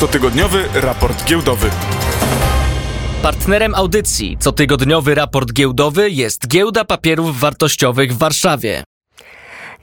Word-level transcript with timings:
Cotygodniowy 0.00 0.64
raport 0.74 1.24
giełdowy. 1.24 1.70
Partnerem 3.22 3.74
audycji 3.74 4.36
Cotygodniowy 4.40 5.14
raport 5.14 5.52
giełdowy 5.52 6.10
jest 6.10 6.48
Giełda 6.48 6.84
Papierów 6.84 7.40
Wartościowych 7.40 8.14
w 8.14 8.18
Warszawie. 8.18 8.84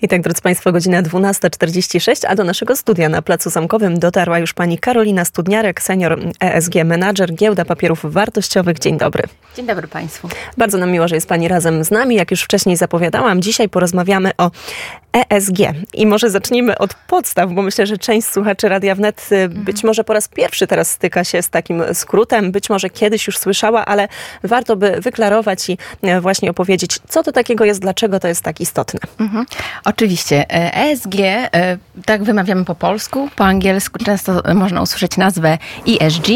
I 0.01 0.07
tak, 0.07 0.21
drodzy 0.21 0.41
Państwo, 0.41 0.71
godzina 0.71 1.03
12.46, 1.03 2.25
a 2.27 2.35
do 2.35 2.43
naszego 2.43 2.75
studia 2.75 3.09
na 3.09 3.21
Placu 3.21 3.49
Zamkowym 3.49 3.99
dotarła 3.99 4.39
już 4.39 4.53
pani 4.53 4.77
Karolina 4.77 5.25
Studniarek, 5.25 5.81
senior 5.81 6.19
ESG 6.39 6.75
menadżer 6.85 7.33
Giełda 7.33 7.65
Papierów 7.65 7.99
Wartościowych. 8.03 8.79
Dzień 8.79 8.97
dobry. 8.97 9.23
Dzień 9.55 9.65
dobry 9.65 9.87
Państwu. 9.87 10.29
Bardzo 10.57 10.77
nam 10.77 10.91
miło, 10.91 11.07
że 11.07 11.15
jest 11.15 11.29
Pani 11.29 11.47
razem 11.47 11.83
z 11.83 11.91
nami. 11.91 12.15
Jak 12.15 12.31
już 12.31 12.41
wcześniej 12.41 12.77
zapowiadałam, 12.77 13.41
dzisiaj 13.41 13.69
porozmawiamy 13.69 14.31
o 14.37 14.51
ESG. 15.13 15.57
I 15.93 16.07
może 16.07 16.29
zacznijmy 16.29 16.77
od 16.77 16.93
podstaw, 16.93 17.51
bo 17.51 17.61
myślę, 17.61 17.87
że 17.87 17.97
część 17.97 18.27
słuchaczy 18.27 18.69
Radia 18.69 18.95
Wnet 18.95 19.29
mhm. 19.31 19.63
być 19.63 19.83
może 19.83 20.03
po 20.03 20.13
raz 20.13 20.27
pierwszy 20.27 20.67
teraz 20.67 20.91
styka 20.91 21.23
się 21.23 21.41
z 21.41 21.49
takim 21.49 21.83
skrótem, 21.93 22.51
być 22.51 22.69
może 22.69 22.89
kiedyś 22.89 23.27
już 23.27 23.37
słyszała, 23.37 23.85
ale 23.85 24.07
warto 24.43 24.75
by 24.75 25.01
wyklarować 25.01 25.69
i 25.69 25.77
e, 26.01 26.21
właśnie 26.21 26.51
opowiedzieć, 26.51 26.99
co 27.09 27.23
to 27.23 27.31
takiego 27.31 27.65
jest, 27.65 27.81
dlaczego 27.81 28.19
to 28.19 28.27
jest 28.27 28.41
tak 28.41 28.61
istotne. 28.61 28.99
Mhm. 29.19 29.45
Oczywiście. 29.89 30.45
ESG, 30.73 31.15
e 31.19 31.77
tak 32.05 32.23
wymawiamy 32.23 32.65
po 32.65 32.75
polsku, 32.75 33.29
po 33.35 33.45
angielsku 33.45 33.99
często 33.99 34.41
można 34.55 34.81
usłyszeć 34.81 35.17
nazwę 35.17 35.57
ESG. 35.87 36.27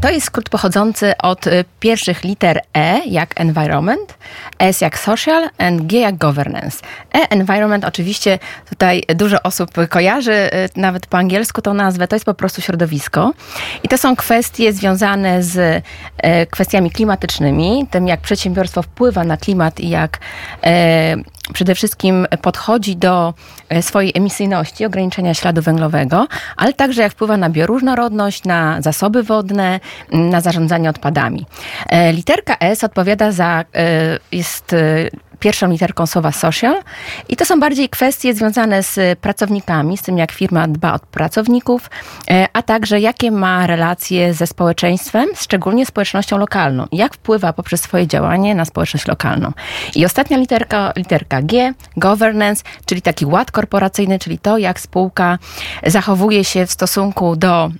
To 0.00 0.10
jest 0.10 0.26
skrót 0.26 0.48
pochodzący 0.48 1.12
od 1.18 1.44
pierwszych 1.80 2.24
liter 2.24 2.60
E 2.74 3.00
jak 3.06 3.40
environment, 3.40 4.18
S 4.58 4.80
jak 4.80 4.98
social 4.98 5.48
and 5.58 5.82
G 5.82 6.00
jak 6.00 6.18
governance. 6.18 6.78
E 7.14 7.30
environment 7.30 7.84
oczywiście 7.84 8.38
tutaj 8.68 9.02
dużo 9.14 9.42
osób 9.42 9.70
kojarzy 9.88 10.50
nawet 10.76 11.06
po 11.06 11.18
angielsku 11.18 11.62
tą 11.62 11.74
nazwę, 11.74 12.08
to 12.08 12.16
jest 12.16 12.26
po 12.26 12.34
prostu 12.34 12.60
środowisko. 12.60 13.32
I 13.82 13.88
to 13.88 13.98
są 13.98 14.16
kwestie 14.16 14.72
związane 14.72 15.42
z 15.42 15.84
kwestiami 16.50 16.90
klimatycznymi, 16.90 17.86
tym 17.90 18.08
jak 18.08 18.20
przedsiębiorstwo 18.20 18.82
wpływa 18.82 19.24
na 19.24 19.36
klimat 19.36 19.80
i 19.80 19.88
jak 19.88 20.18
przede 21.52 21.74
wszystkim 21.74 22.26
podchodzi 22.42 22.96
do 22.96 23.34
swojej 23.80 24.12
emisyjności, 24.14 24.84
ograniczenia 24.84 25.34
śladu 25.34 25.62
węglowego, 25.62 26.26
ale 26.56 26.72
także 26.72 27.02
jak 27.02 27.12
wpływa 27.12 27.36
na 27.36 27.50
bioróżnorodność, 27.50 28.44
na 28.44 28.82
zasoby 28.82 29.22
wodne, 29.22 29.80
na 30.12 30.40
zarządzanie 30.40 30.90
odpadami. 30.90 31.46
Literka 32.12 32.56
S 32.60 32.84
odpowiada 32.84 33.32
za, 33.32 33.64
jest 34.32 34.74
pierwszą 35.40 35.70
literką 35.70 36.06
słowa 36.06 36.32
social. 36.32 36.76
I 37.28 37.36
to 37.36 37.44
są 37.44 37.60
bardziej 37.60 37.88
kwestie 37.88 38.34
związane 38.34 38.82
z 38.82 39.18
pracownikami, 39.18 39.98
z 39.98 40.02
tym 40.02 40.18
jak 40.18 40.32
firma 40.32 40.68
dba 40.68 40.94
o 40.94 40.98
pracowników, 40.98 41.90
e, 42.30 42.46
a 42.52 42.62
także 42.62 43.00
jakie 43.00 43.30
ma 43.30 43.66
relacje 43.66 44.34
ze 44.34 44.46
społeczeństwem, 44.46 45.28
szczególnie 45.36 45.86
społecznością 45.86 46.38
lokalną. 46.38 46.86
Jak 46.92 47.14
wpływa 47.14 47.52
poprzez 47.52 47.80
swoje 47.80 48.06
działanie 48.06 48.54
na 48.54 48.64
społeczność 48.64 49.06
lokalną. 49.06 49.52
I 49.94 50.04
ostatnia 50.04 50.36
literka, 50.36 50.92
literka 50.96 51.42
G, 51.42 51.74
governance, 51.96 52.64
czyli 52.86 53.02
taki 53.02 53.26
ład 53.26 53.50
korporacyjny, 53.50 54.18
czyli 54.18 54.38
to, 54.38 54.58
jak 54.58 54.80
spółka 54.80 55.38
zachowuje 55.86 56.44
się 56.44 56.66
w 56.66 56.72
stosunku 56.72 57.36
do 57.36 57.70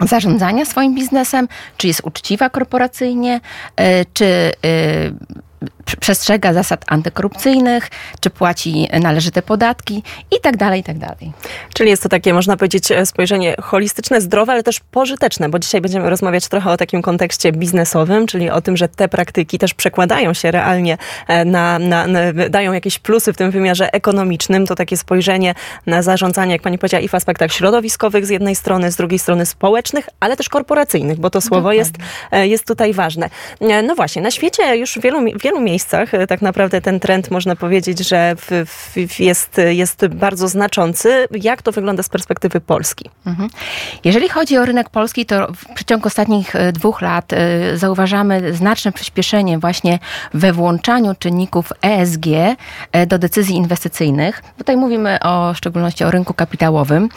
zarządzania 0.00 0.64
swoim 0.64 0.94
biznesem, 0.94 1.48
czy 1.76 1.86
jest 1.86 2.00
uczciwa 2.04 2.50
korporacyjnie, 2.50 3.40
e, 3.76 4.04
czy 4.04 4.24
e, 4.24 4.52
przestrzega 5.96 6.52
zasad 6.52 6.84
antykorupcyjnych, 6.86 7.90
czy 8.20 8.30
płaci 8.30 8.88
należyte 9.00 9.42
podatki 9.42 10.02
i 10.38 10.40
tak 10.40 10.56
dalej, 10.56 10.80
i 10.80 10.84
tak 10.84 10.98
dalej. 10.98 11.32
Czyli 11.74 11.90
jest 11.90 12.02
to 12.02 12.08
takie, 12.08 12.34
można 12.34 12.56
powiedzieć, 12.56 12.88
spojrzenie 13.04 13.54
holistyczne, 13.62 14.20
zdrowe, 14.20 14.52
ale 14.52 14.62
też 14.62 14.80
pożyteczne, 14.80 15.48
bo 15.48 15.58
dzisiaj 15.58 15.80
będziemy 15.80 16.10
rozmawiać 16.10 16.48
trochę 16.48 16.70
o 16.70 16.76
takim 16.76 17.02
kontekście 17.02 17.52
biznesowym, 17.52 18.26
czyli 18.26 18.50
o 18.50 18.60
tym, 18.60 18.76
że 18.76 18.88
te 18.88 19.08
praktyki 19.08 19.58
też 19.58 19.74
przekładają 19.74 20.34
się 20.34 20.50
realnie 20.50 20.98
e, 21.28 21.44
na, 21.44 21.78
na, 21.78 22.06
na 22.06 22.20
dają 22.50 22.72
jakieś 22.72 22.98
plusy 22.98 23.32
w 23.32 23.36
tym 23.36 23.50
wymiarze 23.50 23.92
ekonomicznym. 23.92 24.66
To 24.66 24.74
takie 24.74 24.96
spojrzenie 24.96 25.54
na 25.86 26.02
zarządzanie, 26.02 26.52
jak 26.52 26.62
pani 26.62 26.78
powiedziała, 26.78 27.00
i 27.02 27.08
w 27.08 27.14
aspektach 27.14 27.52
środowiskowych 27.52 28.26
z 28.26 28.28
jednej 28.28 28.56
strony, 28.56 28.92
z 28.92 28.96
drugiej 28.96 29.18
strony 29.18 29.46
społecznych, 29.46 30.08
ale 30.20 30.36
też 30.36 30.48
korporacyjnych, 30.48 31.18
bo 31.18 31.30
to 31.30 31.40
słowo 31.40 31.72
jest, 31.72 31.94
e, 32.30 32.46
jest 32.46 32.66
tutaj 32.66 32.92
ważne. 32.92 33.30
E, 33.60 33.82
no 33.82 33.94
właśnie, 33.94 34.22
na 34.22 34.30
świecie 34.30 34.76
już 34.76 34.94
w 34.94 35.00
wielu, 35.00 35.20
wielu 35.42 35.60
miejscach 35.60 35.77
miejscach. 35.78 36.14
E, 36.14 36.26
tak 36.26 36.42
naprawdę 36.42 36.80
ten 36.80 37.00
trend 37.00 37.30
można 37.30 37.56
powiedzieć, 37.56 38.08
że 38.08 38.34
w, 38.36 38.50
w, 38.66 39.20
jest, 39.20 39.60
jest 39.68 40.06
bardzo 40.06 40.48
znaczący. 40.48 41.26
Jak 41.30 41.62
to 41.62 41.72
wygląda 41.72 42.02
z 42.02 42.08
perspektywy 42.08 42.60
Polski? 42.60 43.10
Mhm. 43.26 43.48
Jeżeli 44.04 44.28
chodzi 44.28 44.58
o 44.58 44.64
rynek 44.64 44.90
polski, 44.90 45.26
to 45.26 45.52
w 45.52 45.74
przeciągu 45.74 46.06
ostatnich 46.06 46.56
e, 46.56 46.72
dwóch 46.72 47.00
lat 47.02 47.32
e, 47.32 47.76
zauważamy 47.76 48.54
znaczne 48.54 48.92
przyspieszenie 48.92 49.58
właśnie 49.58 49.98
we 50.34 50.52
włączaniu 50.52 51.14
czynników 51.18 51.72
ESG 51.82 52.26
do 53.06 53.18
decyzji 53.18 53.56
inwestycyjnych. 53.56 54.42
Tutaj 54.58 54.76
mówimy 54.76 55.18
o 55.20 55.54
w 55.54 55.56
szczególności 55.56 56.04
o 56.04 56.10
rynku 56.10 56.34
kapitałowym. 56.34 57.08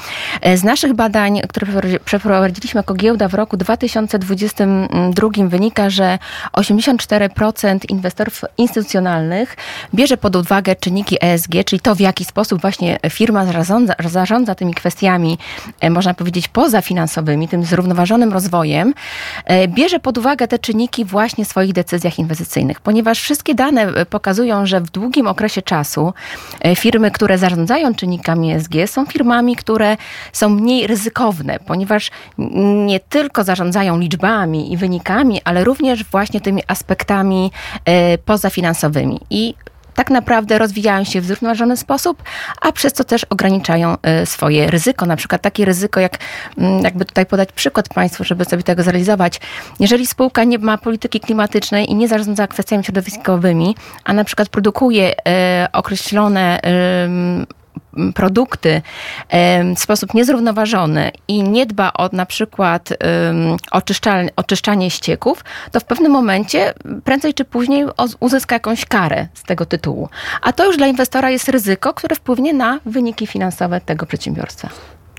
Z 0.56 0.64
naszych 0.64 0.94
badań, 0.94 1.42
które 1.50 1.68
przeprowadziliśmy 2.06 2.80
jako 2.80 2.94
giełda 2.94 3.28
w 3.28 3.34
roku 3.34 3.58
2022 3.58 5.30
wynika, 5.48 5.90
że 5.90 6.20
84% 6.54 7.80
inwestorów 7.90 8.42
instytucjonalnych 8.58 9.56
bierze 9.94 10.18
pod 10.18 10.36
uwagę 10.36 10.76
czynniki 10.76 11.18
ESG, 11.22 11.52
czyli 11.66 11.80
to, 11.80 11.96
w 11.96 12.00
jaki 12.00 12.26
sposób 12.26 12.62
właśnie 12.62 13.00
firma 13.10 13.46
zarządza, 13.46 13.94
zarządza 14.06 14.56
tymi 14.56 14.74
kwestiami, 14.74 15.38
e, 15.80 15.90
można 15.90 16.14
powiedzieć, 16.14 16.48
pozafinansowymi, 16.48 17.48
tym 17.48 17.66
zrównoważonym 17.66 18.34
rozwojem, 18.34 18.94
e, 19.46 19.68
bierze 19.68 20.00
pod 20.00 20.18
uwagę 20.18 20.48
te 20.48 20.60
czynniki 20.60 21.06
właśnie 21.06 21.46
w 21.46 21.48
swoich 21.48 21.74
decyzjach 21.74 22.20
inwestycyjnych, 22.20 22.80
ponieważ 22.80 23.20
wszystkie 23.20 23.56
dane 23.56 23.82
e, 23.82 24.06
pokazują, 24.06 24.66
że 24.66 24.82
w 24.82 24.90
długim 24.92 25.28
okresie 25.28 25.62
czasu 25.62 26.14
firmy, 26.76 27.12
które 27.12 27.38
zarządzają 27.38 27.96
czynnikami 27.96 28.54
ESG, 28.54 28.74
są 28.86 29.06
firmami, 29.06 29.56
które 29.56 29.98
są 30.34 30.50
mniej 30.50 30.88
ryzykowne, 30.88 31.60
ponieważ 31.60 32.12
nie 32.86 33.00
tylko 33.00 33.44
zarządzają 33.44 34.00
liczbami 34.00 34.74
i 34.74 34.78
wynikami, 34.78 35.42
ale 35.44 35.64
również 35.64 36.04
właśnie 36.04 36.42
tymi 36.42 36.62
aspektami 36.68 37.52
poza 38.32 38.50
finansowymi 38.50 39.20
i 39.30 39.54
tak 39.94 40.10
naprawdę 40.10 40.58
rozwijają 40.58 41.04
się 41.04 41.22
w 41.22 41.26
zrównoważony 41.26 41.78
sposób, 41.78 42.24
a 42.62 42.72
przez 42.72 42.94
to 42.94 43.04
też 43.04 43.24
ograniczają 43.24 43.98
y, 44.24 44.26
swoje 44.26 44.72
ryzyko. 44.72 45.06
Na 45.06 45.16
przykład 45.16 45.42
takie 45.42 45.66
ryzyko, 45.66 46.00
jak 46.00 46.18
mm, 46.58 46.84
jakby 46.84 47.06
tutaj 47.06 47.26
podać 47.26 47.52
przykład 47.52 47.90
Państwu, 47.90 48.24
żeby 48.24 48.46
sobie 48.46 48.64
tego 48.64 48.84
zrealizować. 48.84 49.42
Jeżeli 49.80 50.08
spółka 50.08 50.44
nie 50.44 50.60
ma 50.60 50.78
polityki 50.78 51.20
klimatycznej 51.20 51.92
i 51.92 51.96
nie 51.96 52.08
zarządza 52.08 52.48
kwestiami 52.48 52.84
środowiskowymi, 52.84 53.76
a 54.04 54.14
na 54.14 54.24
przykład 54.24 54.50
produkuje 54.50 55.12
y, 55.12 55.72
określone 55.72 56.60
produkty 58.16 58.82
w 59.76 59.80
sposób 59.80 60.14
niezrównoważony 60.14 61.12
i 61.28 61.44
nie 61.44 61.66
dba 61.66 61.94
o 61.94 62.10
na 62.12 62.26
przykład 62.26 62.90
oczyszczanie 64.36 64.92
ścieków, 64.92 65.44
to 65.72 65.80
w 65.80 65.84
pewnym 65.84 66.12
momencie 66.12 66.74
prędzej 67.04 67.34
czy 67.34 67.46
później 67.46 67.86
uzyska 68.20 68.56
jakąś 68.56 68.86
karę 68.86 69.28
z 69.34 69.44
tego 69.44 69.66
tytułu. 69.66 70.10
A 70.42 70.54
to 70.54 70.66
już 70.66 70.78
dla 70.78 70.88
inwestora 70.88 71.30
jest 71.30 71.50
ryzyko, 71.50 71.94
które 71.94 72.16
wpłynie 72.16 72.54
na 72.54 72.80
wyniki 72.86 73.28
finansowe 73.28 73.82
tego 73.82 74.06
przedsiębiorstwa. 74.06 74.70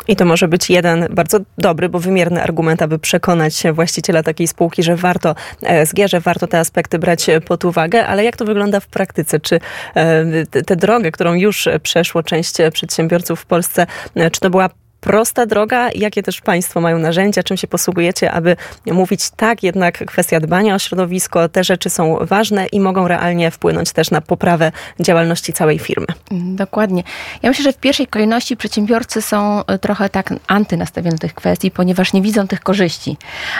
I 0.08 0.16
to 0.16 0.24
może 0.24 0.48
być 0.48 0.70
jeden 0.70 1.08
bardzo 1.10 1.38
dobry, 1.58 1.88
bo 1.88 1.98
wymierny 1.98 2.42
argument, 2.42 2.82
aby 2.82 2.98
przekonać 2.98 3.62
właściciela 3.72 4.22
takiej 4.22 4.48
spółki, 4.48 4.82
że 4.82 4.96
warto 4.96 5.34
ESG, 5.62 5.96
że 6.06 6.20
warto 6.20 6.46
te 6.46 6.58
aspekty 6.58 6.98
brać 6.98 7.26
pod 7.46 7.64
uwagę, 7.64 8.06
ale 8.06 8.24
jak 8.24 8.36
to 8.36 8.44
wygląda 8.44 8.80
w 8.80 8.86
praktyce? 8.86 9.40
Czy 9.40 9.60
e, 9.94 10.46
tę 10.66 10.76
drogę, 10.76 11.10
którą 11.10 11.34
już 11.34 11.68
przeszło 11.82 12.22
część 12.22 12.54
przedsiębiorców 12.72 13.40
w 13.40 13.46
Polsce, 13.46 13.86
e, 14.14 14.30
czy 14.30 14.40
to 14.40 14.50
była 14.50 14.70
prosta 15.02 15.46
droga? 15.46 15.90
Jakie 15.94 16.22
też 16.22 16.40
Państwo 16.40 16.80
mają 16.80 16.98
narzędzia? 16.98 17.42
Czym 17.42 17.56
się 17.56 17.66
posługujecie, 17.66 18.32
aby 18.32 18.56
mówić 18.86 19.30
tak, 19.30 19.62
jednak 19.62 20.04
kwestia 20.06 20.40
dbania 20.40 20.74
o 20.74 20.78
środowisko, 20.78 21.48
te 21.48 21.64
rzeczy 21.64 21.90
są 21.90 22.18
ważne 22.20 22.66
i 22.66 22.80
mogą 22.80 23.08
realnie 23.08 23.50
wpłynąć 23.50 23.92
też 23.92 24.10
na 24.10 24.20
poprawę 24.20 24.72
działalności 25.00 25.52
całej 25.52 25.78
firmy? 25.78 26.06
Dokładnie. 26.30 27.02
Ja 27.42 27.48
myślę, 27.48 27.62
że 27.62 27.72
w 27.72 27.76
pierwszej 27.76 28.06
kolejności 28.06 28.56
przedsiębiorcy 28.56 29.22
są 29.22 29.66
e, 29.66 29.78
trochę 29.78 30.08
tak 30.08 30.34
antynastawieni 30.46 31.16
do 31.16 31.20
tych 31.20 31.34
kwestii, 31.34 31.70
ponieważ 31.70 32.12
nie 32.12 32.22
widzą 32.22 32.48
tych 32.48 32.60
korzyści. 32.60 33.16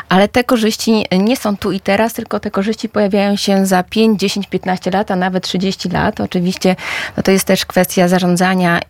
Ale 0.09 0.29
te 0.29 0.45
korzyści 0.45 1.07
nie 1.19 1.37
są 1.37 1.57
tu 1.57 1.73
i 1.73 1.81
teraz, 1.81 2.13
tylko 2.13 2.41
te 2.41 2.51
korzyści 2.51 2.89
pojawiają 2.89 3.37
się 3.37 3.67
za 3.67 3.83
5, 3.83 4.21
10, 4.21 4.47
15 4.47 4.91
lat, 4.91 5.11
a 5.11 5.17
nawet 5.17 5.45
30 5.45 5.89
lat. 5.89 6.21
Oczywiście 6.21 6.77
no 7.17 7.23
to 7.23 7.31
jest 7.31 7.45
też 7.45 7.67
kwestia 7.67 8.09
zarządzania 8.09 8.81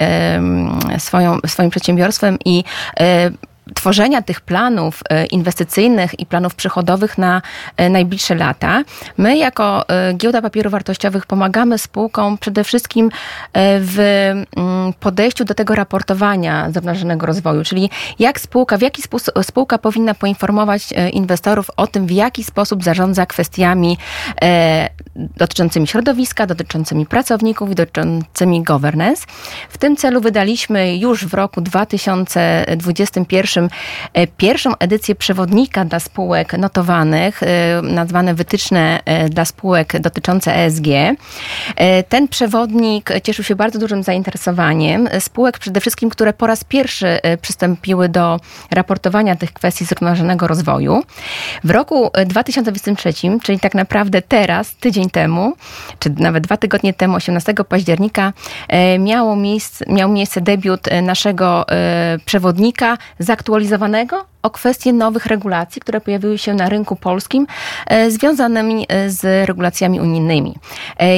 swoją, 0.98 1.38
swoim 1.46 1.70
przedsiębiorstwem 1.70 2.38
i 2.44 2.64
e, 2.98 3.30
tworzenia 3.74 4.22
tych 4.22 4.40
planów 4.40 5.02
inwestycyjnych 5.30 6.20
i 6.20 6.26
planów 6.26 6.54
przychodowych 6.54 7.18
na 7.18 7.42
najbliższe 7.90 8.34
lata. 8.34 8.82
My 9.18 9.36
jako 9.36 9.84
Giełda 10.14 10.42
Papierów 10.42 10.72
Wartościowych 10.72 11.26
pomagamy 11.26 11.78
spółkom 11.78 12.38
przede 12.38 12.64
wszystkim 12.64 13.10
w 13.54 13.98
mm, 14.56 14.92
podejściu 15.00 15.44
do 15.44 15.54
tego 15.54 15.74
raportowania 15.74 16.70
zrównoważonego 16.70 17.26
rozwoju, 17.26 17.64
czyli 17.64 17.90
jak 18.18 18.40
spółka, 18.40 18.78
w 18.78 18.82
jaki 18.82 19.02
sposób 19.02 19.34
spółka 19.42 19.78
powinna 19.78 20.14
poinformować 20.14 20.88
inwestorów 21.12 21.70
o 21.76 21.86
tym, 21.86 22.06
w 22.06 22.10
jaki 22.10 22.44
sposób 22.44 22.84
zarządza 22.84 23.26
kwestiami 23.26 23.98
dotyczącymi 25.16 25.86
środowiska, 25.86 26.46
dotyczącymi 26.46 27.06
pracowników 27.06 27.70
i 27.70 27.74
dotyczącymi 27.74 28.62
governance. 28.62 29.26
W 29.68 29.78
tym 29.78 29.96
celu 29.96 30.20
wydaliśmy 30.20 30.96
już 30.96 31.26
w 31.26 31.34
roku 31.34 31.60
2021 31.60 33.51
e, 34.12 34.26
pierwszą 34.26 34.76
edycję 34.78 35.14
przewodnika 35.14 35.84
dla 35.84 36.00
spółek 36.00 36.58
notowanych, 36.58 37.42
e, 37.42 37.46
nazwane 37.82 38.34
wytyczne 38.34 39.00
e, 39.04 39.28
dla 39.28 39.44
spółek 39.44 40.00
dotyczące 40.00 40.56
ESG. 40.56 40.86
Ten 42.08 42.28
przewodnik 42.28 43.10
cieszył 43.22 43.44
się 43.44 43.56
bardzo 43.56 43.78
dużym 43.78 44.02
zainteresowaniem 44.02 45.08
spółek, 45.20 45.58
przede 45.58 45.80
wszystkim, 45.80 46.10
które 46.10 46.32
po 46.32 46.46
raz 46.46 46.64
pierwszy 46.64 47.18
przystąpiły 47.42 48.08
do 48.08 48.40
raportowania 48.70 49.36
tych 49.36 49.52
kwestii 49.52 49.84
zrównoważonego 49.84 50.46
rozwoju. 50.46 51.02
W 51.64 51.70
roku 51.70 52.10
2023, 52.26 53.12
czyli 53.42 53.60
tak 53.60 53.74
naprawdę 53.74 54.22
teraz, 54.22 54.74
tydzień 54.74 55.10
temu, 55.10 55.52
czy 55.98 56.10
nawet 56.10 56.44
dwa 56.44 56.56
tygodnie 56.56 56.94
temu, 56.94 57.16
18 57.16 57.54
października, 57.68 58.32
miało 58.98 59.36
miejsce, 59.36 59.84
miał 59.88 60.08
miejsce 60.08 60.40
debiut 60.40 60.88
naszego 61.02 61.66
przewodnika 62.24 62.98
zaktualizowanego 63.42 64.24
o 64.42 64.50
kwestie 64.50 64.92
nowych 64.92 65.26
regulacji, 65.26 65.80
które 65.80 66.00
pojawiły 66.00 66.38
się 66.38 66.54
na 66.54 66.68
rynku 66.68 66.96
polskim, 66.96 67.46
związanymi 68.08 68.86
z 69.06 69.48
regulacjami 69.48 70.00
unijnymi. 70.00 70.54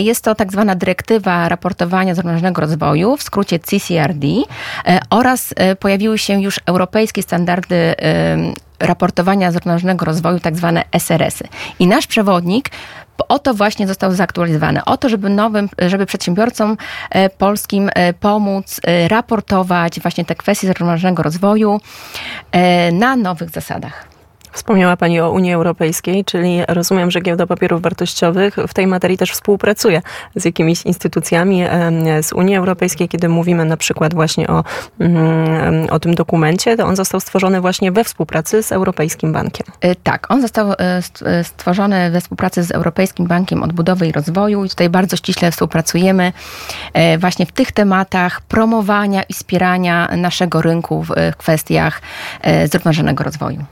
Jest 0.03 0.25
to 0.25 0.35
tak 0.35 0.53
zwana 0.53 0.75
dyrektywa 0.75 1.49
raportowania 1.49 2.15
zrównoważonego 2.15 2.61
rozwoju, 2.61 3.17
w 3.17 3.23
skrócie 3.23 3.59
CCRD, 3.59 4.27
oraz 5.11 5.55
pojawiły 5.81 6.19
się 6.19 6.43
już 6.43 6.61
europejskie 6.67 7.23
standardy 7.23 7.95
raportowania 8.79 9.53
zrównoważonego 9.53 10.05
rozwoju, 10.05 10.41
tak 10.41 10.57
zwane 10.57 10.85
SRS-y. 10.93 11.49
I 11.79 11.87
nasz 11.87 12.07
przewodnik 12.07 12.71
o 13.29 13.39
to 13.39 13.55
właśnie 13.55 13.87
został 13.87 14.13
zaktualizowany. 14.13 14.85
O 14.85 14.97
to, 14.97 15.09
żeby 15.09 15.31
nowym, 15.31 15.69
żeby 15.79 16.07
przedsiębiorcom 16.07 16.77
e, 17.11 17.31
polskim 17.31 17.91
e, 17.95 18.13
pomóc 18.13 18.81
e, 18.85 19.09
raportować 19.09 20.01
właśnie 20.01 20.25
te 20.25 20.35
kwestie 20.35 20.67
zrównoważonego 20.67 21.23
rozwoju 21.23 21.81
na 22.93 23.17
nowych 23.17 23.51
zasadach. 23.51 24.14
Wspomniała 24.55 24.97
Pani 24.97 25.21
o 25.21 25.31
Unii 25.31 25.53
Europejskiej, 25.53 26.25
czyli 26.25 26.63
rozumiem, 26.69 27.11
że 27.11 27.21
Giełda 27.21 27.47
Papierów 27.47 27.83
Wartościowych 27.83 28.57
w 28.69 28.75
tej 28.75 28.87
materii 28.87 29.19
też 29.19 29.31
współpracuje 29.31 30.03
z 30.35 30.45
jakimiś 30.45 30.83
instytucjami 30.83 31.65
z 32.23 32.33
Unii 32.33 32.57
Europejskiej. 32.57 33.09
Kiedy 33.09 33.29
mówimy 33.29 33.65
na 33.65 33.77
przykład 33.77 34.15
właśnie 34.15 34.49
o, 34.49 34.65
mm, 34.99 35.91
o 35.91 35.99
tym 35.99 36.15
dokumencie, 36.15 36.77
to 36.77 36.87
on 36.87 36.97
został 36.97 37.21
stworzony 37.21 37.61
właśnie 37.61 37.93
we 37.93 38.05
współpracy 38.05 38.63
z 38.63 38.73
Europejskim 38.73 39.33
Bankiem. 39.33 39.67
E, 39.81 39.95
tak, 39.95 40.31
on 40.31 40.43
został 40.43 40.73
e, 40.73 40.77
e, 41.25 41.45
stworzony 41.45 42.11
we 42.11 42.21
współpracy 42.21 42.63
z 42.63 42.71
Europejskim 42.71 43.27
Bankiem 43.27 43.63
Odbudowy 43.63 44.07
i 44.07 44.13
Rozwoju 44.13 44.65
i 44.65 44.69
tutaj 44.69 44.89
bardzo 44.89 45.17
ściśle 45.17 45.51
współpracujemy 45.51 46.33
właśnie 47.19 47.47
w 47.47 47.53
tych 47.53 47.73
tematach 47.73 48.41
promowania 48.41 49.23
i 49.23 49.33
wspierania 49.33 50.09
naszego 50.17 50.63
rynku 50.63 51.03
w 51.03 51.37
kwestiach 51.37 52.03
zrównoważonego 52.71 53.25
rozwoju. 53.25 53.65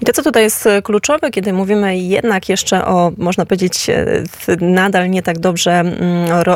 I 0.00 0.04
to, 0.04 0.12
co 0.12 0.22
tutaj 0.22 0.42
jest 0.42 0.66
e, 0.66 0.82
kluczowe, 0.82 1.30
kiedy 1.30 1.52
mówimy 1.52 1.98
jednak 1.98 2.48
jeszcze 2.48 2.86
o, 2.86 3.12
można 3.18 3.46
powiedzieć, 3.46 3.90
e, 3.90 4.24
nadal 4.60 5.10
nie 5.10 5.22
tak 5.22 5.38
dobrze 5.38 5.72
mm, 5.72 5.96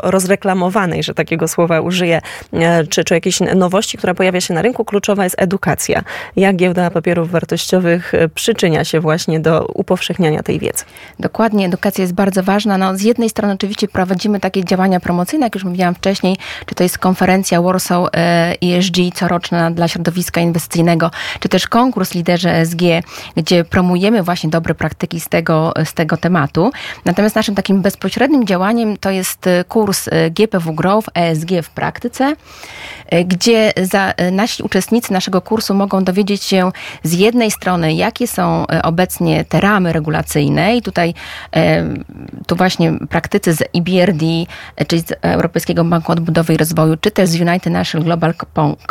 rozreklamowanej, 0.02 1.02
że 1.02 1.14
takiego 1.14 1.48
słowa 1.48 1.80
użyję, 1.80 2.20
e, 2.52 2.86
czy, 2.86 3.04
czy 3.04 3.14
jakiejś 3.14 3.40
nowości, 3.40 3.98
która 3.98 4.14
pojawia 4.14 4.40
się 4.40 4.54
na 4.54 4.62
rynku, 4.62 4.84
kluczowa 4.84 5.24
jest 5.24 5.36
edukacja. 5.38 6.02
Jak 6.36 6.56
giełda 6.56 6.90
papierów 6.90 7.30
wartościowych 7.30 8.12
przyczynia 8.34 8.84
się 8.84 9.00
właśnie 9.00 9.40
do 9.40 9.66
upowszechniania 9.74 10.42
tej 10.42 10.58
wiedzy? 10.58 10.84
Dokładnie, 11.20 11.66
edukacja 11.66 12.02
jest 12.02 12.14
bardzo 12.14 12.42
ważna. 12.42 12.78
No, 12.78 12.96
z 12.96 13.02
jednej 13.02 13.30
strony 13.30 13.54
oczywiście 13.54 13.88
prowadzimy 13.88 14.40
takie 14.40 14.64
działania 14.64 15.00
promocyjne, 15.00 15.46
jak 15.46 15.54
już 15.54 15.64
mówiłam 15.64 15.94
wcześniej, 15.94 16.36
czy 16.66 16.74
to 16.74 16.82
jest 16.82 16.98
konferencja 16.98 17.62
Warsaw 17.62 18.08
ESG 18.62 19.14
coroczna 19.14 19.70
dla 19.70 19.88
środowiska 19.88 20.40
inwestycyjnego, 20.40 21.10
czy 21.40 21.48
też 21.48 21.68
konkurs 21.68 22.14
Liderzy 22.14 22.50
ESG, 22.50 22.82
gdzie 23.36 23.64
promujemy 23.64 24.22
właśnie 24.22 24.50
dobre 24.50 24.74
praktyki 24.74 25.20
z 25.20 25.28
tego, 25.28 25.72
z 25.84 25.94
tego 25.94 26.16
tematu. 26.16 26.70
Natomiast 27.04 27.36
naszym 27.36 27.54
takim 27.54 27.82
bezpośrednim 27.82 28.46
działaniem 28.46 28.96
to 28.96 29.10
jest 29.10 29.46
e, 29.46 29.64
kurs 29.64 30.08
e, 30.08 30.30
GPW 30.30 30.72
Growth 30.72 31.08
ESG 31.14 31.50
w 31.62 31.70
praktyce, 31.70 32.36
e, 33.06 33.24
gdzie 33.24 33.72
za, 33.82 34.14
nasi 34.32 34.62
uczestnicy 34.62 35.12
naszego 35.12 35.40
kursu 35.40 35.74
mogą 35.74 36.04
dowiedzieć 36.04 36.42
się 36.44 36.70
z 37.02 37.12
jednej 37.12 37.50
strony, 37.50 37.94
jakie 37.94 38.26
są 38.26 38.66
obecnie 38.82 39.44
te 39.44 39.60
ramy 39.60 39.92
regulacyjne 39.92 40.76
i 40.76 40.82
tutaj 40.82 41.14
tu 42.46 42.56
właśnie 42.56 42.92
praktycy 43.10 43.52
z 43.52 43.62
EBRD, 43.74 44.26
czyli 44.86 45.02
z 45.02 45.12
Europejskiego 45.22 45.84
Banku 45.84 46.12
Odbudowy 46.12 46.54
i 46.54 46.56
Rozwoju, 46.56 46.96
czy 46.96 47.10
też 47.10 47.28
z 47.28 47.40
United 47.40 47.72
National 47.72 48.04
Global 48.04 48.34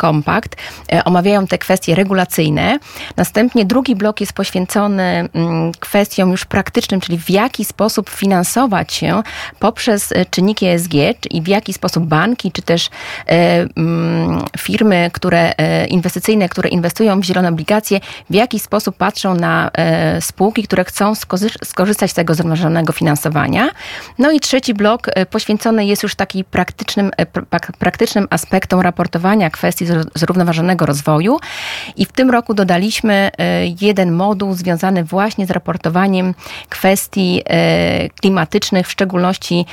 Compact 0.00 0.56
omawiają 1.04 1.46
te 1.46 1.58
kwestie 1.58 1.94
regulacyjne. 1.94 2.78
Następnie 3.16 3.64
drugi 3.64 3.87
blok 3.96 4.20
jest 4.20 4.32
poświęcony 4.32 5.28
mm, 5.32 5.72
kwestiom 5.72 6.30
już 6.30 6.44
praktycznym, 6.44 7.00
czyli 7.00 7.18
w 7.18 7.30
jaki 7.30 7.64
sposób 7.64 8.10
finansować 8.10 8.92
się 8.92 9.22
poprzez 9.58 10.12
e, 10.12 10.26
czynniki 10.26 10.66
ESG 10.66 10.94
i 11.30 11.42
w 11.42 11.48
jaki 11.48 11.72
sposób 11.72 12.04
banki, 12.04 12.52
czy 12.52 12.62
też 12.62 12.90
e, 13.26 13.66
mm, 13.76 14.44
firmy, 14.58 15.10
które 15.12 15.56
e, 15.56 15.86
inwestycyjne, 15.86 16.48
które 16.48 16.68
inwestują 16.68 17.20
w 17.20 17.24
zielone 17.24 17.48
obligacje, 17.48 18.00
w 18.30 18.34
jaki 18.34 18.58
sposób 18.58 18.96
patrzą 18.96 19.34
na 19.34 19.70
spółki, 20.20 20.62
które 20.62 20.84
chcą 20.84 21.12
skorzystać 21.64 22.10
z 22.10 22.14
tego 22.14 22.34
zrównoważonego 22.34 22.92
finansowania. 22.92 23.70
No 24.18 24.30
i 24.30 24.40
trzeci 24.40 24.74
blok 24.74 25.06
poświęcony 25.30 25.86
jest 25.86 26.02
już 26.02 26.14
takim 26.14 26.44
praktycznym, 26.44 27.10
praktycznym 27.78 28.26
aspektom 28.30 28.80
raportowania 28.80 29.50
kwestii 29.50 29.86
zrównoważonego 30.14 30.86
rozwoju. 30.86 31.38
I 31.96 32.04
w 32.04 32.12
tym 32.12 32.30
roku 32.30 32.54
dodaliśmy 32.54 33.30
jeden 33.82 34.12
moduł 34.12 34.54
związany 34.54 35.04
właśnie 35.04 35.46
z 35.46 35.50
raportowaniem 35.50 36.34
kwestii 36.68 37.42
e, 37.46 38.08
klimatycznych, 38.08 38.88
w 38.88 38.92
szczególności 38.92 39.66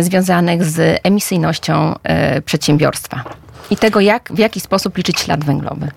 związanych 0.00 0.64
z 0.64 1.00
emisyjnością 1.02 1.94
e, 2.02 2.42
przedsiębiorstwa 2.42 3.24
i 3.70 3.76
tego, 3.76 4.00
jak, 4.00 4.32
w 4.32 4.38
jaki 4.38 4.60
sposób 4.60 4.96
liczyć 4.96 5.20
ślad 5.20 5.44
węglowy. 5.44 5.90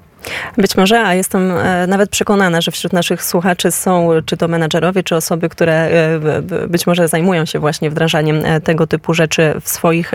Być 0.58 0.78
może, 0.78 1.04
a 1.04 1.14
jestem 1.14 1.52
e, 1.52 1.88
nawet 1.88 2.10
przekonana, 2.10 2.62
że 2.62 2.72
wśród 2.72 2.94
naszych 2.94 3.24
słuchaczy 3.24 3.72
są 3.72 4.10
czy 4.26 4.38
to 4.38 4.48
menadżerowie, 4.48 5.04
czy 5.04 5.16
osoby, 5.16 5.50
które 5.50 5.74
e, 5.74 6.68
być 6.68 6.88
może 6.88 7.08
zajmują 7.08 7.46
się 7.46 7.60
właśnie 7.60 7.90
wdrażaniem 7.90 8.46
e, 8.46 8.62
tego 8.62 8.88
typu 8.88 9.14
rzeczy 9.14 9.54
w 9.62 9.70
swoich 9.70 10.12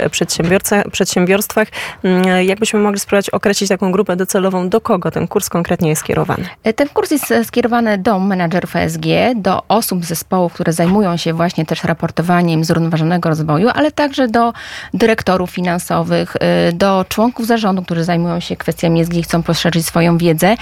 przedsiębiorstwach. 0.93 1.69
Mm, 2.03 2.45
jakbyśmy 2.45 2.81
mogli 2.81 3.01
spróbować 3.01 3.31
określić 3.31 3.69
taką 3.69 3.93
grupę 3.93 4.17
docelową, 4.17 4.69
do 4.69 4.81
kogo 4.81 5.11
ten 5.11 5.29
kurs 5.29 5.49
konkretnie 5.49 5.89
jest 5.89 6.01
skierowany? 6.01 6.45
Ten 6.77 6.89
kurs 6.89 7.11
jest 7.11 7.35
skierowany 7.45 7.99
do 7.99 8.19
menadżerów 8.19 8.77
ESG, 8.77 9.05
do 9.37 9.63
osób 9.69 10.05
zespołów, 10.05 10.53
które 10.53 10.73
zajmują 10.73 11.17
się 11.17 11.33
właśnie 11.33 11.67
też 11.67 11.85
raportowaniem 11.85 12.65
zrównoważonego 12.65 13.29
rozwoju, 13.29 13.69
ale 13.75 13.93
także 13.93 14.29
do 14.29 14.53
dyrektorów 14.95 15.51
finansowych, 15.51 16.37
do 16.73 17.05
członków 17.09 17.47
zarządu, 17.47 17.83
którzy 17.83 18.05
zajmują 18.05 18.41
się 18.41 18.57
kwestiami 18.57 19.01
ESG 19.01 19.15
i 19.15 19.23
chcą 19.23 19.43
poszerzyć 19.43 19.87
swoje 19.87 19.98
swoją 19.99 20.19
wiedzę, 20.19 20.57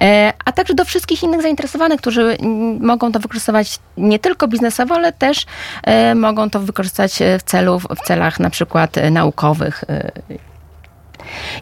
e, 0.00 0.32
a 0.44 0.52
także 0.52 0.74
do 0.74 0.84
wszystkich 0.84 1.22
innych 1.22 1.42
zainteresowanych, 1.42 2.00
którzy 2.00 2.36
mogą 2.80 3.12
to 3.12 3.20
wykorzystywać 3.20 3.78
nie 3.96 4.18
tylko 4.18 4.48
biznesowo, 4.48 4.94
ale 4.94 5.12
też 5.12 5.46
e, 5.82 6.14
mogą 6.14 6.50
to 6.50 6.60
wykorzystać 6.60 7.18
w, 7.38 7.42
celu, 7.42 7.78
w 7.78 8.06
celach 8.06 8.40
na 8.40 8.50
przykład 8.50 8.96
naukowych 9.10 9.84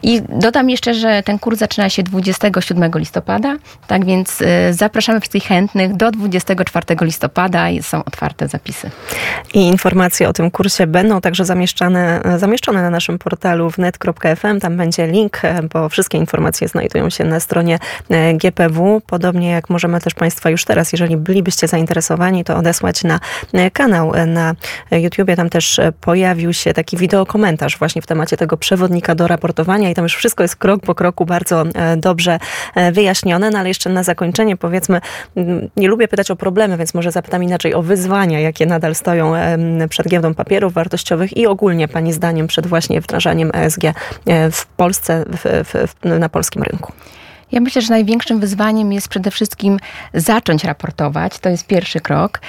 i 0.03 0.21
dodam 0.29 0.69
jeszcze, 0.69 0.93
że 0.93 1.23
ten 1.23 1.39
kurs 1.39 1.59
zaczyna 1.59 1.89
się 1.89 2.03
27 2.03 2.91
listopada, 2.95 3.57
tak 3.87 4.05
więc 4.05 4.41
y, 4.41 4.45
zapraszamy 4.71 5.19
wszystkich 5.19 5.43
chętnych 5.43 5.95
do 5.95 6.11
24 6.11 6.85
listopada 7.01 7.69
i 7.69 7.83
są 7.83 8.03
otwarte 8.03 8.47
zapisy. 8.47 8.91
I 9.53 9.59
informacje 9.59 10.29
o 10.29 10.33
tym 10.33 10.51
kursie 10.51 10.87
będą 10.87 11.21
także 11.21 11.45
zamieszczane, 11.45 12.21
zamieszczone 12.37 12.81
na 12.81 12.89
naszym 12.89 13.19
portalu 13.19 13.69
wnet.fm. 13.69 14.59
Tam 14.59 14.77
będzie 14.77 15.07
link, 15.07 15.41
bo 15.73 15.89
wszystkie 15.89 16.17
informacje 16.17 16.67
znajdują 16.67 17.09
się 17.09 17.23
na 17.23 17.39
stronie 17.39 17.79
e, 18.09 18.33
GPW. 18.33 19.01
Podobnie 19.07 19.49
jak 19.49 19.69
możemy 19.69 20.01
też 20.01 20.13
Państwa 20.13 20.49
już 20.49 20.65
teraz, 20.65 20.91
jeżeli 20.91 21.17
bylibyście 21.17 21.67
zainteresowani, 21.67 22.43
to 22.43 22.57
odesłać 22.57 23.03
na 23.03 23.19
e, 23.53 23.71
kanał 23.71 24.15
e, 24.15 24.25
na 24.25 24.55
YouTubie. 24.91 25.35
Tam 25.35 25.49
też 25.49 25.79
pojawił 26.01 26.53
się 26.53 26.73
taki 26.73 26.97
wideokomentarz 26.97 27.77
właśnie 27.77 28.01
w 28.01 28.07
temacie 28.07 28.37
tego 28.37 28.57
przewodnika 28.57 29.15
do 29.15 29.27
raportu 29.27 29.56
i 29.91 29.93
tam 29.93 30.05
już 30.05 30.15
wszystko 30.15 30.43
jest 30.43 30.55
krok 30.55 30.81
po 30.81 30.95
kroku 30.95 31.25
bardzo 31.25 31.63
e, 31.75 31.97
dobrze 31.97 32.39
e, 32.75 32.91
wyjaśnione, 32.91 33.49
no 33.49 33.59
ale 33.59 33.67
jeszcze 33.67 33.89
na 33.89 34.03
zakończenie 34.03 34.57
powiedzmy, 34.57 35.01
mm, 35.35 35.69
nie 35.77 35.87
lubię 35.87 36.07
pytać 36.07 36.31
o 36.31 36.35
problemy, 36.35 36.77
więc 36.77 36.93
może 36.93 37.11
zapytam 37.11 37.43
inaczej 37.43 37.73
o 37.73 37.81
wyzwania, 37.81 38.39
jakie 38.39 38.65
nadal 38.65 38.95
stoją 38.95 39.35
em, 39.35 39.89
przed 39.89 40.07
giełdą 40.07 40.33
papierów 40.33 40.73
wartościowych 40.73 41.37
i 41.37 41.47
ogólnie 41.47 41.87
Pani 41.87 42.13
zdaniem 42.13 42.47
przed 42.47 42.67
właśnie 42.67 43.01
wdrażaniem 43.01 43.51
ESG 43.53 43.83
e, 43.83 44.51
w 44.51 44.65
Polsce, 44.65 45.25
w, 45.27 45.63
w, 46.03 46.05
na 46.19 46.29
polskim 46.29 46.63
rynku. 46.63 46.93
Ja 47.51 47.61
myślę, 47.61 47.81
że 47.81 47.89
największym 47.89 48.39
wyzwaniem 48.39 48.93
jest 48.93 49.07
przede 49.07 49.31
wszystkim 49.31 49.79
zacząć 50.13 50.63
raportować. 50.63 51.39
To 51.39 51.49
jest 51.49 51.67
pierwszy 51.67 51.99
krok. 51.99 52.41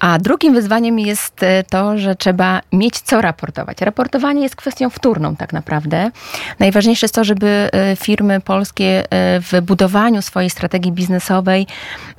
A 0.00 0.18
drugim 0.18 0.54
wyzwaniem 0.54 0.98
jest 0.98 1.42
e, 1.42 1.64
to, 1.64 1.98
że 1.98 2.14
trzeba 2.14 2.60
mieć 2.72 3.00
co 3.00 3.20
raportować. 3.20 3.80
Raportowanie 3.80 4.42
jest 4.42 4.56
kwestią 4.56 4.90
wtórną 4.90 5.36
tak 5.36 5.52
naprawdę. 5.52 6.10
Najważniejsze 6.58 7.04
jest 7.04 7.14
to, 7.14 7.24
żeby 7.24 7.68
e, 7.72 7.96
firmy 7.96 8.40
polskie 8.40 9.04
e, 9.10 9.40
w 9.40 9.60
budowaniu 9.62 10.22
swojej 10.22 10.50
strategii 10.50 10.92
biznesowej 10.92 11.66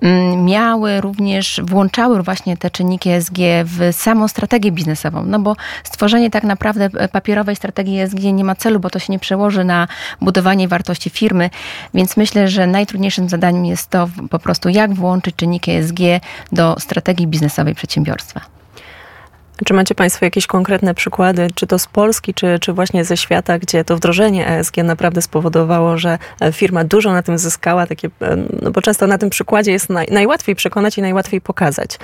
mm, 0.01 0.45
miały 0.45 1.01
również, 1.01 1.61
włączały 1.63 2.23
właśnie 2.23 2.57
te 2.57 2.69
czynniki 2.69 3.09
ESG 3.09 3.37
w 3.65 3.89
samą 3.91 4.27
strategię 4.27 4.71
biznesową. 4.71 5.23
No 5.25 5.39
bo 5.39 5.55
stworzenie 5.83 6.29
tak 6.29 6.43
naprawdę 6.43 6.89
papierowej 6.89 7.55
strategii 7.55 7.99
ESG 7.99 8.19
nie 8.19 8.43
ma 8.43 8.55
celu, 8.55 8.79
bo 8.79 8.89
to 8.89 8.99
się 8.99 9.13
nie 9.13 9.19
przełoży 9.19 9.63
na 9.63 9.87
budowanie 10.21 10.67
wartości 10.67 11.09
firmy. 11.09 11.49
Więc 11.93 12.17
myślę, 12.17 12.47
że 12.47 12.67
najtrudniejszym 12.67 13.29
zadaniem 13.29 13.65
jest 13.65 13.89
to 13.89 14.09
po 14.29 14.39
prostu, 14.39 14.69
jak 14.69 14.93
włączyć 14.93 15.35
czynniki 15.35 15.71
ESG 15.71 15.99
do 16.51 16.75
strategii 16.79 17.27
biznesowej 17.27 17.66
przedsiębiorstwa. 17.75 18.41
Czy 19.65 19.73
macie 19.73 19.95
Państwo 19.95 20.25
jakieś 20.25 20.47
konkretne 20.47 20.93
przykłady, 20.93 21.47
czy 21.55 21.67
to 21.67 21.79
z 21.79 21.87
Polski, 21.87 22.33
czy, 22.33 22.59
czy 22.59 22.73
właśnie 22.73 23.05
ze 23.05 23.17
świata, 23.17 23.59
gdzie 23.59 23.83
to 23.83 23.95
wdrożenie 23.95 24.47
ESG 24.47 24.77
naprawdę 24.77 25.21
spowodowało, 25.21 25.97
że 25.97 26.17
e, 26.41 26.51
firma 26.51 26.83
dużo 26.83 27.13
na 27.13 27.23
tym 27.23 27.37
zyskała? 27.37 27.87
Takie, 27.87 28.09
e, 28.21 28.37
no 28.61 28.71
bo 28.71 28.81
często 28.81 29.07
na 29.07 29.17
tym 29.17 29.29
przykładzie 29.29 29.71
jest 29.71 29.89
naj, 29.89 30.07
najłatwiej 30.11 30.55
przekonać 30.55 30.97
i 30.97 31.01
najłatwiej 31.01 31.41
pokazać. 31.41 31.99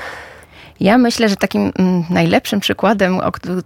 Ja 0.79 0.97
myślę, 0.97 1.29
że 1.29 1.35
takim 1.35 1.71
mm, 1.79 2.03
najlepszym 2.09 2.59
przykładem, 2.59 3.19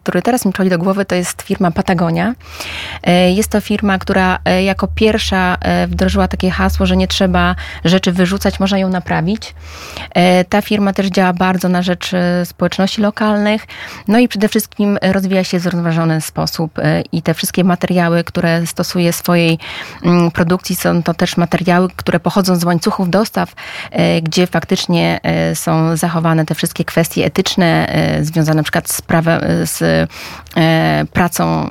który 0.03 0.21
teraz 0.21 0.45
mi 0.45 0.51
przychodzi 0.51 0.69
do 0.69 0.77
głowy, 0.77 1.05
to 1.05 1.15
jest 1.15 1.41
firma 1.41 1.71
Patagonia. 1.71 2.33
E, 3.03 3.31
Jest 3.31 3.51
to 3.51 3.61
firma, 3.61 3.97
która 3.97 4.39
e, 4.45 4.63
jako 4.63 4.87
pierwsza 4.87 5.57
e, 5.61 5.87
wdrożyła 5.87 6.27
takie 6.27 6.51
hasło, 6.51 6.85
że 6.85 6.97
nie 6.97 7.07
trzeba 7.07 7.55
rzeczy 7.85 8.11
wyrzucać, 8.11 8.59
można 8.59 8.77
ją 8.77 8.89
naprawić. 8.89 9.55
Ta 10.49 10.61
firma 10.61 10.93
też 10.93 11.07
działa 11.07 11.33
bardzo 11.33 11.69
na 11.69 11.81
rzecz 11.81 12.11
społeczności 12.45 13.01
lokalnych, 13.01 13.67
no 14.07 14.19
i 14.19 14.27
przede 14.27 14.49
wszystkim 14.49 14.97
rozwija 15.01 15.43
się 15.43 15.59
w 15.59 15.61
zrównoważony 15.61 16.21
sposób 16.21 16.71
i 17.11 17.21
te 17.21 17.33
wszystkie 17.33 17.63
materiały, 17.63 18.23
które 18.23 18.67
stosuje 18.67 19.13
swojej 19.13 19.59
mm, 20.03 20.31
produkcji, 20.31 20.75
są 20.75 21.03
to 21.03 21.13
też 21.13 21.37
materiały, 21.37 21.89
które 21.95 22.19
pochodzą 22.19 22.55
z 22.55 22.63
łańcuchów 22.63 23.09
dostaw, 23.09 23.53
gdzie 24.23 24.47
faktycznie 24.47 25.19
są 25.53 25.97
zachowane 25.97 26.45
te 26.45 26.55
wszystkie 26.55 26.85
kwestie 26.85 27.06
etyczne 27.15 27.87
e, 27.89 28.25
związane 28.25 28.57
na 28.57 28.63
przykład 28.63 28.89
z 28.89 29.01
prawem, 29.01 29.41
e, 29.43 29.67
z 29.67 29.81
e, 29.81 31.05
pracą 31.13 31.69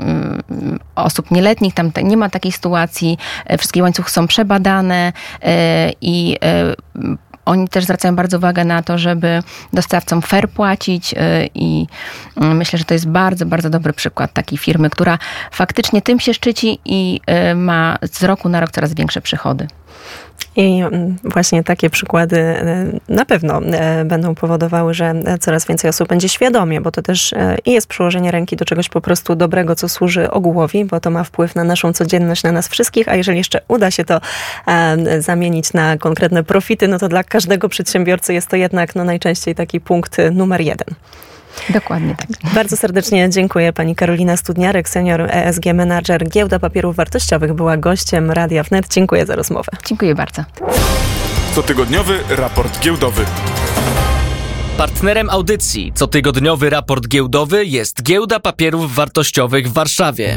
osób 0.95 1.31
nieletnich. 1.31 1.75
Tam 1.75 1.91
nie 2.03 2.17
ma 2.17 2.31
takiej 2.31 2.53
sytuacji. 2.53 3.19
Wszystkie 3.59 3.83
łańcuchy 3.83 4.11
są 4.11 4.27
przebadane 4.27 5.13
i 6.01 6.37
oni 7.45 7.69
też 7.69 7.85
zwracają 7.85 8.17
bardzo 8.17 8.37
uwagę 8.37 8.65
na 8.65 8.83
to, 8.83 8.99
żeby 8.99 9.43
dostawcom 9.73 10.23
fair 10.23 10.51
płacić 10.51 11.15
i 11.55 11.87
mm, 12.37 12.57
myślę, 12.57 12.79
że 12.79 12.85
to 12.85 12.95
jest 12.95 13.09
bardzo, 13.09 13.47
bardzo 13.47 13.71
dobry 13.71 13.93
przykład 13.93 14.33
takiej 14.33 14.59
firmy, 14.59 14.91
która 14.91 15.19
faktycznie 15.51 16.03
tym 16.03 16.21
się 16.21 16.35
szczyci 16.35 16.79
i 16.85 17.21
ma 17.55 17.99
z 18.03 18.23
roku 18.23 18.49
na 18.49 18.61
rok 18.61 18.71
coraz 18.71 18.95
większe 18.95 19.21
przychody. 19.21 19.67
I 20.57 20.81
mm, 20.81 21.17
właśnie 21.25 21.65
takie 21.65 21.91
przykłady 21.91 22.41
e, 22.41 22.87
na 23.09 23.25
pewno 23.25 23.63
e, 23.63 24.05
będą 24.05 24.35
powodowały, 24.35 24.95
że 24.95 25.15
coraz 25.41 25.67
więcej 25.67 25.91
osób 25.91 26.09
będzie 26.09 26.29
świadomie, 26.29 26.81
bo 26.81 26.91
to 26.91 27.03
też 27.03 27.33
e, 27.33 27.57
i 27.65 27.73
jest 27.73 27.87
przyłożenie 27.87 28.31
ręki 28.31 28.57
do 28.57 28.65
czegoś 28.65 28.89
po 28.89 29.01
prostu 29.01 29.37
dobrego, 29.37 29.77
co 29.77 29.89
służy 29.89 30.31
ogółowi, 30.31 30.85
bo 30.85 31.01
to 31.01 31.11
ma 31.11 31.25
wpływ 31.25 31.55
na 31.55 31.65
naszą 31.65 31.93
codzienność, 31.93 32.43
na 32.43 32.53
nas 32.53 32.69
wszystkich, 32.69 33.09
a 33.09 33.17
jeżeli 33.17 33.39
jeszcze 33.39 33.61
uda 33.69 33.91
się 33.91 34.05
to 34.05 34.21
zamienić 35.19 35.73
na 35.73 35.99
konkretne 35.99 36.45
profity, 36.45 36.89
no 36.89 36.99
to 36.99 37.09
dla 37.09 37.25
każdego 37.25 37.69
przedsiębiorcy 37.69 38.35
jest 38.35 38.49
to 38.49 38.57
jednak 38.57 38.95
no, 38.95 39.05
najczęściej 39.05 39.55
taki 39.55 39.81
punkt 39.81 40.17
numer 40.33 40.61
jeden. 40.61 40.89
Dokładnie 41.71 42.15
tak. 42.15 42.55
Bardzo 42.55 42.77
serdecznie 42.77 43.31
dziękuję 43.31 43.73
pani 43.73 43.95
Karolina 43.95 44.37
Studniarek, 44.37 44.89
senior 44.89 45.21
ESG 45.31 45.65
Manager 45.75 46.29
Giełda 46.29 46.59
Papierów 46.59 46.97
Wartościowych, 46.97 47.55
była 47.55 47.77
gościem 47.77 48.31
Radia 48.31 48.63
Wnet. 48.63 48.89
Dziękuję 48.89 49.27
za 49.27 49.37
rozmowę. 49.37 49.73
Dziękuję 49.87 50.15
bardzo. 50.15 50.45
Cotygodniowy 51.55 52.19
raport 52.29 52.81
giełdowy. 52.81 53.25
Partnerem 54.77 55.31
audycji 55.31 55.93
cotygodniowy 55.95 56.71
raport 56.71 57.09
giełdowy 57.09 57.67
jest 57.67 58.03
Giełda 58.03 58.41
Papierów 58.41 58.95
Wartościowych 58.95 59.69
w 59.69 59.73
Warszawie. 59.73 60.35